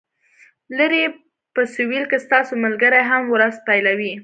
[0.77, 1.03] لرې
[1.53, 4.13] په سویل کې ستاسو ملګري هم ورځ پیلوي